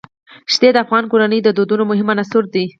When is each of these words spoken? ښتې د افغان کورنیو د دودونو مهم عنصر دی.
ښتې 0.53 0.69
د 0.73 0.77
افغان 0.85 1.03
کورنیو 1.11 1.45
د 1.45 1.49
دودونو 1.57 1.83
مهم 1.91 2.07
عنصر 2.13 2.43
دی. 2.53 2.65